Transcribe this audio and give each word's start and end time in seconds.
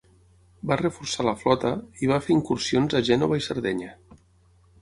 Va 0.71 0.77
reforçar 0.81 1.25
la 1.27 1.33
flota 1.41 1.73
i 2.05 2.09
va 2.13 2.19
fer 2.29 2.35
incursions 2.39 2.99
a 3.01 3.03
Gènova 3.11 3.41
i 3.43 3.47
Sardenya. 3.49 3.93